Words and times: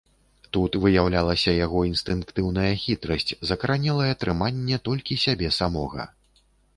Тут 0.55 0.71
выяўлялася 0.83 1.51
яго 1.65 1.83
інстынктыўная 1.89 2.71
хітрасць, 2.83 3.35
закаранелае 3.49 4.07
трыманне 4.23 4.81
толькі 4.89 5.19
сябе 5.25 5.47
самога. 5.59 6.07